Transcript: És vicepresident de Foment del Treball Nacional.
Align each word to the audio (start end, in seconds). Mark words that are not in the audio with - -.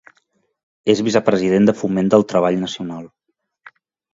És 0.93 1.01
vicepresident 1.09 1.69
de 1.71 1.75
Foment 1.81 2.09
del 2.15 2.27
Treball 2.33 2.59
Nacional. 2.63 3.07